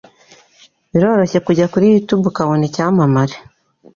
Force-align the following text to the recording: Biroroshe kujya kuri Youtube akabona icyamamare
Biroroshe 0.91 1.37
kujya 1.45 1.65
kuri 1.73 1.85
Youtube 1.93 2.25
akabona 2.31 2.63
icyamamare 2.69 3.35